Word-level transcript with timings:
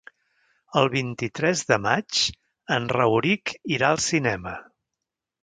El 0.79 0.87
vint-i-tres 0.93 1.61
de 1.73 1.77
maig 1.83 2.23
en 2.79 2.89
Rauric 2.95 3.53
irà 3.77 3.93
al 3.93 4.03
cinema. 4.09 4.57